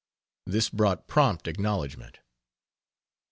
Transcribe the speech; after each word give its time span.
This 0.47 0.67
brought 0.71 1.05
prompt 1.07 1.47
acknowledgment. 1.47 2.21